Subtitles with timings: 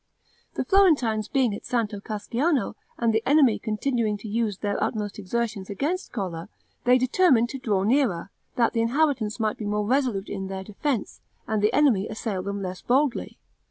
[0.55, 5.69] The Florentines being at Santo Casciano, and the enemy continuing to use their utmost exertions
[5.69, 6.49] against Colle,
[6.85, 11.21] they determined to draw nearer, that the inhabitants might be more resolute in their defense,
[11.47, 13.37] and the enemy assail them less boldly.